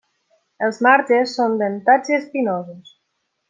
[0.67, 2.99] Els marges són dentats i espinosos.